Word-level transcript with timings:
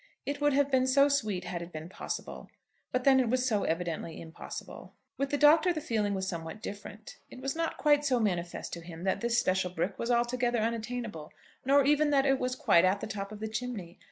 It 0.25 0.41
would 0.41 0.53
have 0.53 0.71
been 0.71 0.87
so 0.87 1.07
sweet 1.09 1.43
had 1.43 1.61
it 1.61 1.71
been 1.71 1.87
possible; 1.87 2.49
but 2.91 3.03
then 3.03 3.19
it 3.19 3.29
was 3.29 3.45
so 3.45 3.65
evidently 3.65 4.19
impossible. 4.19 4.95
With 5.15 5.29
the 5.29 5.37
Doctor 5.37 5.71
the 5.71 5.79
feeling 5.79 6.15
was 6.15 6.27
somewhat 6.27 6.59
different. 6.59 7.19
It 7.29 7.39
was 7.39 7.55
not 7.55 7.77
quite 7.77 8.03
so 8.03 8.19
manifest 8.19 8.73
to 8.73 8.81
him 8.81 9.03
that 9.03 9.21
this 9.21 9.37
special 9.37 9.69
brick 9.69 9.99
was 9.99 10.09
altogether 10.09 10.57
unattainable, 10.57 11.31
nor 11.65 11.85
even 11.85 12.09
that 12.09 12.25
it 12.25 12.39
was 12.39 12.55
quite 12.55 12.83
at 12.83 12.99
the 12.99 13.05
top 13.05 13.31
of 13.31 13.41
the 13.41 13.47
chimney. 13.47 13.99